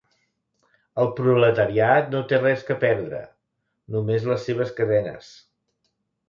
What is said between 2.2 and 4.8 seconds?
té res que perdre; només les seves